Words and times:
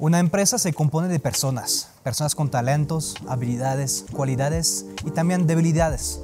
Una 0.00 0.18
empresa 0.18 0.58
se 0.58 0.72
compone 0.72 1.06
de 1.06 1.20
personas, 1.20 1.88
personas 2.02 2.34
con 2.34 2.50
talentos, 2.50 3.14
habilidades, 3.28 4.04
cualidades 4.10 4.86
y 5.04 5.12
también 5.12 5.46
debilidades. 5.46 6.20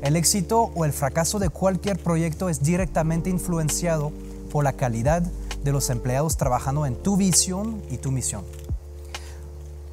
El 0.00 0.16
éxito 0.16 0.70
o 0.74 0.86
el 0.86 0.94
fracaso 0.94 1.38
de 1.38 1.50
cualquier 1.50 1.98
proyecto 1.98 2.48
es 2.48 2.62
directamente 2.62 3.28
influenciado 3.28 4.10
por 4.50 4.64
la 4.64 4.72
calidad 4.72 5.22
de 5.62 5.70
los 5.70 5.90
empleados 5.90 6.38
trabajando 6.38 6.86
en 6.86 6.96
tu 6.96 7.18
visión 7.18 7.82
y 7.90 7.98
tu 7.98 8.10
misión. 8.10 8.42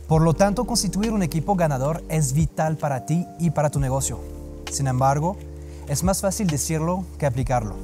Por 0.07 0.21
lo 0.21 0.33
tanto, 0.33 0.63
constituir 0.63 1.11
un 1.11 1.21
equipo 1.21 1.55
ganador 1.55 2.01
es 2.07 2.31
vital 2.31 2.77
para 2.77 3.05
ti 3.05 3.27
y 3.39 3.49
para 3.49 3.69
tu 3.69 3.81
negocio. 3.81 4.21
Sin 4.71 4.87
embargo, 4.87 5.35
es 5.89 6.01
más 6.01 6.21
fácil 6.21 6.47
decirlo 6.47 7.03
que 7.17 7.25
aplicarlo. 7.25 7.75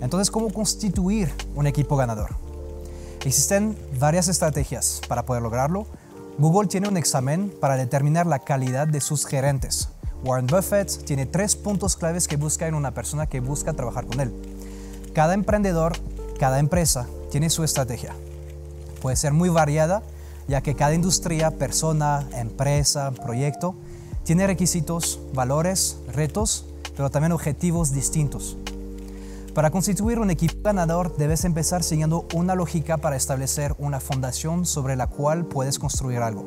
Entonces, 0.00 0.30
¿cómo 0.30 0.52
constituir 0.52 1.32
un 1.56 1.66
equipo 1.66 1.96
ganador? 1.96 2.43
Existen 3.24 3.74
varias 3.98 4.28
estrategias 4.28 5.00
para 5.08 5.24
poder 5.24 5.42
lograrlo. 5.42 5.86
Google 6.36 6.68
tiene 6.68 6.88
un 6.88 6.98
examen 6.98 7.50
para 7.58 7.76
determinar 7.76 8.26
la 8.26 8.40
calidad 8.40 8.86
de 8.86 9.00
sus 9.00 9.24
gerentes. 9.24 9.88
Warren 10.24 10.46
Buffett 10.46 11.04
tiene 11.04 11.24
tres 11.24 11.56
puntos 11.56 11.96
claves 11.96 12.28
que 12.28 12.36
busca 12.36 12.66
en 12.66 12.74
una 12.74 12.92
persona 12.92 13.26
que 13.26 13.40
busca 13.40 13.72
trabajar 13.72 14.06
con 14.06 14.20
él. 14.20 14.32
Cada 15.14 15.32
emprendedor, 15.32 15.94
cada 16.38 16.58
empresa 16.58 17.06
tiene 17.30 17.48
su 17.48 17.64
estrategia. 17.64 18.14
Puede 19.00 19.16
ser 19.16 19.32
muy 19.32 19.48
variada 19.48 20.02
ya 20.46 20.60
que 20.60 20.74
cada 20.74 20.94
industria, 20.94 21.50
persona, 21.50 22.28
empresa, 22.34 23.10
proyecto 23.12 23.74
tiene 24.24 24.46
requisitos, 24.46 25.18
valores, 25.32 25.96
retos, 26.12 26.66
pero 26.94 27.10
también 27.10 27.32
objetivos 27.32 27.92
distintos. 27.92 28.58
Para 29.54 29.70
constituir 29.70 30.18
un 30.18 30.30
equipo 30.30 30.62
ganador 30.64 31.16
debes 31.16 31.44
empezar 31.44 31.84
siguiendo 31.84 32.26
una 32.34 32.56
lógica 32.56 32.96
para 32.96 33.14
establecer 33.14 33.72
una 33.78 34.00
fundación 34.00 34.66
sobre 34.66 34.96
la 34.96 35.06
cual 35.06 35.46
puedes 35.46 35.78
construir 35.78 36.18
algo. 36.18 36.44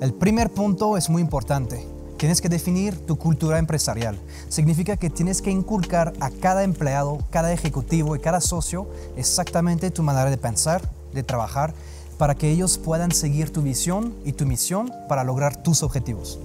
El 0.00 0.14
primer 0.14 0.50
punto 0.50 0.96
es 0.96 1.10
muy 1.10 1.20
importante. 1.20 1.86
Tienes 2.16 2.40
que 2.40 2.48
definir 2.48 2.96
tu 3.04 3.16
cultura 3.16 3.58
empresarial. 3.58 4.18
Significa 4.48 4.96
que 4.96 5.10
tienes 5.10 5.42
que 5.42 5.50
inculcar 5.50 6.14
a 6.20 6.30
cada 6.30 6.64
empleado, 6.64 7.18
cada 7.28 7.52
ejecutivo 7.52 8.16
y 8.16 8.20
cada 8.20 8.40
socio 8.40 8.88
exactamente 9.18 9.90
tu 9.90 10.02
manera 10.02 10.30
de 10.30 10.38
pensar, 10.38 10.90
de 11.12 11.22
trabajar 11.22 11.74
para 12.16 12.34
que 12.34 12.48
ellos 12.48 12.78
puedan 12.78 13.12
seguir 13.12 13.52
tu 13.52 13.60
visión 13.60 14.14
y 14.24 14.32
tu 14.32 14.46
misión 14.46 14.90
para 15.06 15.22
lograr 15.22 15.62
tus 15.62 15.82
objetivos. 15.82 16.38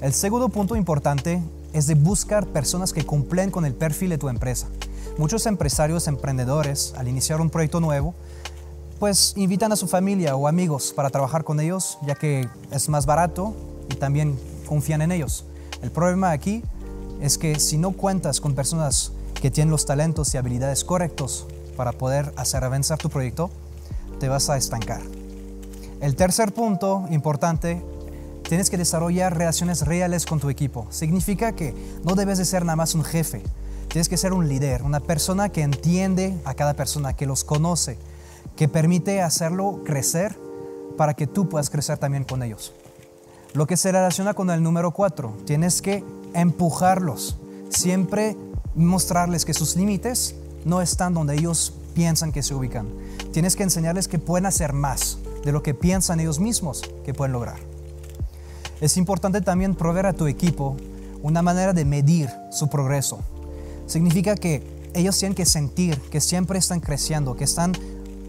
El 0.00 0.12
segundo 0.12 0.48
punto 0.50 0.76
importante 0.76 1.42
es 1.72 1.86
de 1.86 1.94
buscar 1.94 2.46
personas 2.46 2.92
que 2.92 3.04
cumplen 3.04 3.50
con 3.50 3.64
el 3.64 3.74
perfil 3.74 4.10
de 4.10 4.18
tu 4.18 4.28
empresa. 4.28 4.68
Muchos 5.18 5.46
empresarios 5.46 6.06
emprendedores, 6.06 6.94
al 6.96 7.08
iniciar 7.08 7.40
un 7.40 7.50
proyecto 7.50 7.80
nuevo, 7.80 8.14
pues 8.98 9.32
invitan 9.36 9.72
a 9.72 9.76
su 9.76 9.86
familia 9.86 10.34
o 10.36 10.48
amigos 10.48 10.92
para 10.94 11.10
trabajar 11.10 11.44
con 11.44 11.60
ellos, 11.60 11.98
ya 12.06 12.14
que 12.14 12.48
es 12.70 12.88
más 12.88 13.06
barato 13.06 13.54
y 13.88 13.94
también 13.94 14.38
confían 14.66 15.02
en 15.02 15.12
ellos. 15.12 15.44
El 15.82 15.90
problema 15.90 16.32
aquí 16.32 16.62
es 17.20 17.38
que 17.38 17.58
si 17.60 17.78
no 17.78 17.92
cuentas 17.92 18.40
con 18.40 18.54
personas 18.54 19.12
que 19.40 19.50
tienen 19.50 19.70
los 19.70 19.86
talentos 19.86 20.34
y 20.34 20.36
habilidades 20.36 20.84
correctos 20.84 21.46
para 21.76 21.92
poder 21.92 22.32
hacer 22.36 22.64
avanzar 22.64 22.98
tu 22.98 23.08
proyecto, 23.08 23.50
te 24.18 24.28
vas 24.28 24.50
a 24.50 24.56
estancar. 24.56 25.00
El 26.00 26.16
tercer 26.16 26.52
punto 26.52 27.06
importante, 27.10 27.82
tienes 28.48 28.70
que 28.70 28.78
desarrollar 28.78 29.36
relaciones 29.36 29.82
reales 29.82 30.24
con 30.24 30.40
tu 30.40 30.48
equipo. 30.48 30.86
Significa 30.90 31.52
que 31.52 31.74
no 32.02 32.14
debes 32.14 32.38
de 32.38 32.46
ser 32.46 32.64
nada 32.64 32.76
más 32.76 32.94
un 32.94 33.04
jefe, 33.04 33.42
tienes 33.88 34.08
que 34.08 34.16
ser 34.16 34.32
un 34.32 34.48
líder, 34.48 34.82
una 34.82 35.00
persona 35.00 35.50
que 35.50 35.62
entiende 35.62 36.36
a 36.44 36.54
cada 36.54 36.74
persona, 36.74 37.14
que 37.14 37.26
los 37.26 37.44
conoce, 37.44 37.98
que 38.56 38.66
permite 38.66 39.20
hacerlo 39.20 39.82
crecer 39.84 40.36
para 40.96 41.14
que 41.14 41.26
tú 41.26 41.48
puedas 41.48 41.70
crecer 41.70 41.98
también 41.98 42.24
con 42.24 42.42
ellos. 42.42 42.72
Lo 43.52 43.66
que 43.66 43.76
se 43.76 43.92
relaciona 43.92 44.34
con 44.34 44.50
el 44.50 44.62
número 44.62 44.92
cuatro, 44.92 45.36
tienes 45.44 45.82
que 45.82 46.02
empujarlos, 46.32 47.36
siempre 47.68 48.36
mostrarles 48.74 49.44
que 49.44 49.54
sus 49.54 49.76
límites 49.76 50.34
no 50.64 50.80
están 50.80 51.14
donde 51.14 51.34
ellos 51.34 51.74
piensan 51.94 52.32
que 52.32 52.42
se 52.42 52.54
ubican. 52.54 52.88
Tienes 53.32 53.56
que 53.56 53.62
enseñarles 53.62 54.08
que 54.08 54.18
pueden 54.18 54.46
hacer 54.46 54.72
más 54.72 55.18
de 55.44 55.52
lo 55.52 55.62
que 55.62 55.74
piensan 55.74 56.20
ellos 56.20 56.40
mismos 56.40 56.82
que 57.04 57.14
pueden 57.14 57.32
lograr. 57.32 57.67
Es 58.80 58.96
importante 58.96 59.40
también 59.40 59.74
proveer 59.74 60.06
a 60.06 60.12
tu 60.12 60.28
equipo 60.28 60.76
una 61.20 61.42
manera 61.42 61.72
de 61.72 61.84
medir 61.84 62.30
su 62.52 62.68
progreso. 62.68 63.18
Significa 63.86 64.36
que 64.36 64.62
ellos 64.94 65.18
tienen 65.18 65.34
que 65.34 65.46
sentir 65.46 66.00
que 66.10 66.20
siempre 66.20 66.58
están 66.58 66.78
creciendo, 66.78 67.36
que 67.36 67.44
están 67.44 67.72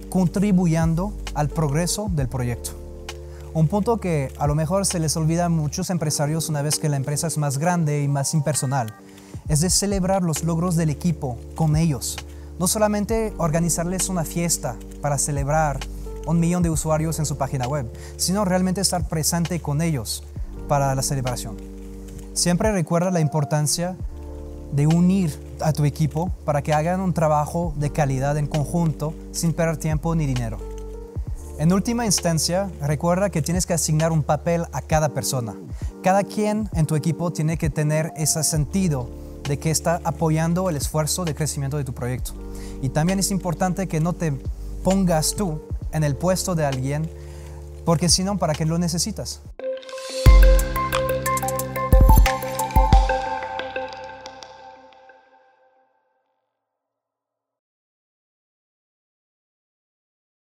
contribuyendo 0.09 1.13
al 1.35 1.49
progreso 1.49 2.09
del 2.15 2.27
proyecto. 2.27 2.71
Un 3.53 3.67
punto 3.67 3.97
que 3.97 4.31
a 4.39 4.47
lo 4.47 4.55
mejor 4.55 4.87
se 4.87 4.99
les 4.99 5.15
olvida 5.17 5.45
a 5.45 5.49
muchos 5.49 5.91
empresarios 5.91 6.49
una 6.49 6.63
vez 6.63 6.79
que 6.79 6.89
la 6.89 6.97
empresa 6.97 7.27
es 7.27 7.37
más 7.37 7.59
grande 7.59 8.01
y 8.01 8.07
más 8.07 8.33
impersonal, 8.33 8.95
es 9.47 9.59
de 9.59 9.69
celebrar 9.69 10.23
los 10.23 10.43
logros 10.43 10.75
del 10.75 10.89
equipo 10.89 11.37
con 11.55 11.75
ellos, 11.75 12.17
no 12.59 12.67
solamente 12.67 13.33
organizarles 13.37 14.09
una 14.09 14.23
fiesta 14.23 14.75
para 15.01 15.17
celebrar 15.17 15.79
un 16.25 16.39
millón 16.39 16.61
de 16.61 16.69
usuarios 16.69 17.17
en 17.19 17.25
su 17.25 17.37
página 17.37 17.67
web, 17.67 17.91
sino 18.17 18.45
realmente 18.45 18.81
estar 18.81 19.07
presente 19.07 19.59
con 19.59 19.81
ellos 19.81 20.23
para 20.69 20.95
la 20.95 21.01
celebración. 21.01 21.57
Siempre 22.33 22.71
recuerda 22.71 23.11
la 23.11 23.19
importancia 23.19 23.97
de 24.71 24.87
unir 24.87 25.37
a 25.59 25.73
tu 25.73 25.83
equipo 25.83 26.31
para 26.45 26.61
que 26.61 26.73
hagan 26.73 27.01
un 27.01 27.13
trabajo 27.13 27.73
de 27.75 27.89
calidad 27.89 28.37
en 28.37 28.47
conjunto 28.47 29.13
sin 29.33 29.51
perder 29.51 29.75
tiempo 29.75 30.15
ni 30.15 30.25
dinero. 30.25 30.57
En 31.57 31.73
última 31.73 32.05
instancia, 32.05 32.69
recuerda 32.81 33.29
que 33.29 33.41
tienes 33.41 33.65
que 33.65 33.73
asignar 33.73 34.13
un 34.13 34.23
papel 34.23 34.65
a 34.71 34.81
cada 34.81 35.09
persona. 35.09 35.55
Cada 36.01 36.23
quien 36.23 36.69
en 36.73 36.85
tu 36.85 36.95
equipo 36.95 37.33
tiene 37.33 37.57
que 37.57 37.69
tener 37.69 38.13
ese 38.15 38.41
sentido 38.43 39.09
de 39.43 39.59
que 39.59 39.71
está 39.71 39.99
apoyando 40.05 40.69
el 40.69 40.77
esfuerzo 40.77 41.25
de 41.25 41.35
crecimiento 41.35 41.75
de 41.75 41.83
tu 41.83 41.93
proyecto. 41.93 42.31
Y 42.81 42.89
también 42.89 43.19
es 43.19 43.31
importante 43.31 43.87
que 43.87 43.99
no 43.99 44.13
te 44.13 44.31
pongas 44.83 45.35
tú 45.35 45.61
en 45.91 46.05
el 46.05 46.15
puesto 46.15 46.55
de 46.55 46.65
alguien, 46.65 47.09
porque 47.83 48.07
si 48.07 48.23
no, 48.23 48.37
¿para 48.37 48.53
qué 48.53 48.65
lo 48.65 48.77
necesitas? 48.77 49.41